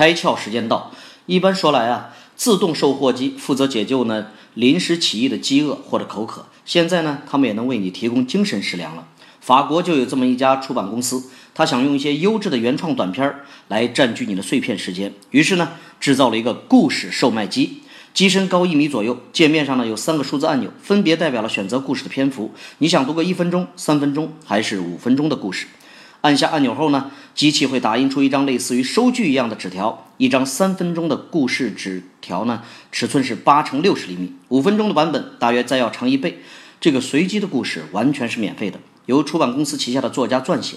[0.00, 0.90] 开窍时间到。
[1.26, 6.46] 一般说来啊，自动售货机负责解救呢临时起意的饥饿或者口渴。
[6.64, 9.06] 现在呢，他们也能为你提供精神食粮了。
[9.42, 13.30] 法国就有这么一家出版公司，他想用一些优质的原创短片
[13.68, 17.82] 来占据你的碎片时间，于是呢，制造了一个故事售卖机。
[18.14, 22.54] 机身高一米左右，界面上呢有三个数字按钮，分别代表了选择故事的篇幅。
[22.78, 25.66] 你想读个一分钟、三分钟还是五分钟的故事？
[26.22, 30.06] 按下按钮后呢，机器会打印出一张类似于收据一样的纸条。
[30.18, 36.40] 一张三分钟的故事纸条呢，尺寸是八乘六十厘米，五分钟的版本大约再要长一倍。
[36.78, 40.76] 这个随机的故事完全是免费的，由出版公司旗下的作家撰写，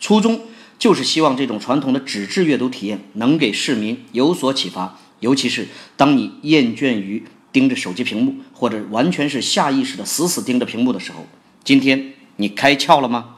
[0.00, 0.40] 初衷
[0.78, 4.98] 就是希望这种传统的纸质阅读体验能给市民有所启发。
[5.20, 11.26] 尤其是当你厌倦于盯着手机屏幕，或者完全是下意识的死死盯着屏幕的时候，
[11.64, 13.37] 今天你开窍了吗？